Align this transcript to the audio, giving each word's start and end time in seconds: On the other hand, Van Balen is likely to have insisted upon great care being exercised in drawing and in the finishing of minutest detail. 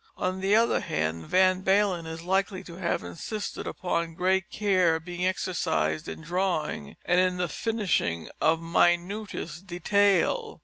On 0.17 0.39
the 0.41 0.55
other 0.55 0.79
hand, 0.79 1.27
Van 1.27 1.61
Balen 1.61 2.07
is 2.07 2.23
likely 2.23 2.63
to 2.63 2.77
have 2.77 3.03
insisted 3.03 3.67
upon 3.67 4.15
great 4.15 4.49
care 4.49 4.99
being 4.99 5.27
exercised 5.27 6.07
in 6.09 6.21
drawing 6.21 6.95
and 7.05 7.19
in 7.19 7.37
the 7.37 7.47
finishing 7.47 8.27
of 8.41 8.59
minutest 8.59 9.67
detail. 9.67 10.59